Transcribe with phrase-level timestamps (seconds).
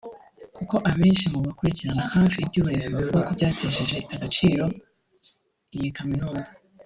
[0.55, 4.65] kuko abenshi mu bakurikiranira hafi iby’uburezi bavuga ko byatesheje agaciro
[5.75, 6.51] iyi Kaminuza